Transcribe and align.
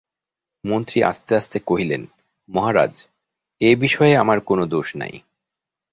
মন্ত্রী 0.63 1.03
আস্তে 1.03 1.35
আস্তে 1.35 1.59
কহিলেন, 1.59 2.05
মহারাজ, 2.49 2.93
এ-বিষয়ে 3.61 4.17
আমার 4.17 4.39
কোনো 4.39 4.63
দোষ 4.65 4.95
নাই। 4.95 5.13